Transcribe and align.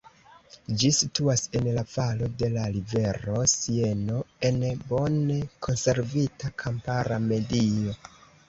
Ĝi 0.83 0.87
situas 0.99 1.41
en 1.59 1.67
la 1.75 1.83
valo 1.91 2.29
de 2.39 2.49
la 2.55 2.63
rivero 2.77 3.43
Sieno 3.53 4.23
en 4.51 4.59
bone 4.95 5.39
konservita 5.69 6.53
kampara 6.65 7.21
medio. 7.31 7.99